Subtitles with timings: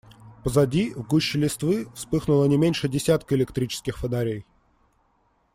[0.43, 4.47] Позади, в гуще листвы, вспыхнуло не меньше десятка электрических фонарей.